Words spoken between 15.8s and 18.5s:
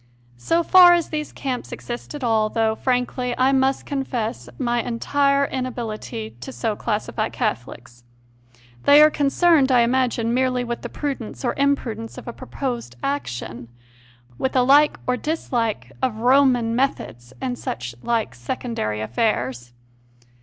of "Roman" methods and such like